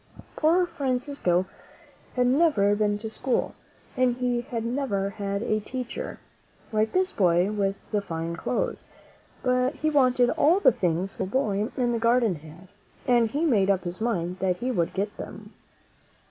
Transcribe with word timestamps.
Poor 0.35 0.65
Francisco 0.65 1.45
had 2.15 2.25
never 2.25 2.73
been 2.73 2.97
to 2.97 3.07
school, 3.07 3.53
and 3.95 4.15
he 4.15 4.41
had 4.41 4.65
never 4.65 5.11
had 5.11 5.43
a 5.43 5.59
teacher, 5.59 6.19
like 6.71 6.91
this 6.91 7.11
boy 7.11 7.51
with 7.51 7.75
the 7.91 8.01
fine 8.01 8.35
clothes; 8.35 8.87
but 9.43 9.75
he 9.75 9.91
wanted 9.91 10.31
all 10.31 10.59
the 10.59 10.71
things 10.71 11.17
that 11.17 11.29
the 11.29 11.37
little 11.37 11.67
boy 11.67 11.71
in 11.79 11.91
the 11.91 11.99
garden 11.99 12.33
had, 12.33 12.67
and 13.07 13.29
he 13.29 13.45
made 13.45 13.69
up 13.69 13.83
his 13.83 14.01
mind 14.01 14.39
that 14.39 14.57
he 14.57 14.71
would 14.71 14.95
get 14.95 15.15
them. 15.17 15.53